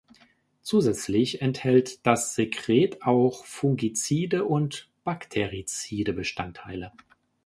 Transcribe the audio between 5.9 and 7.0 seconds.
Bestandteile.